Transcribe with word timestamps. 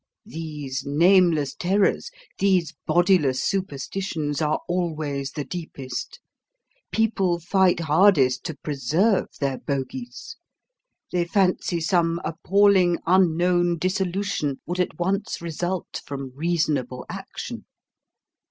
These 0.25 0.83
nameless 0.83 1.53
terrors, 1.53 2.09
these 2.39 2.73
bodiless 2.87 3.43
superstitions, 3.43 4.41
are 4.41 4.59
always 4.67 5.29
the 5.33 5.43
deepest. 5.45 6.19
People 6.91 7.39
fight 7.39 7.81
hardest 7.81 8.43
to 8.45 8.55
preserve 8.63 9.27
their 9.39 9.59
bogeys. 9.59 10.37
They 11.11 11.25
fancy 11.25 11.79
some 11.81 12.19
appalling 12.25 12.97
unknown 13.05 13.77
dissolution 13.77 14.59
would 14.65 14.79
at 14.79 14.97
once 14.97 15.39
result 15.39 16.01
from 16.03 16.31
reasonable 16.35 17.05
action. 17.07 17.67